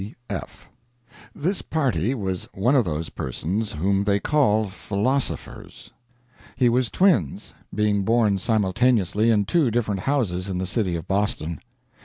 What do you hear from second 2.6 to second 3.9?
of those persons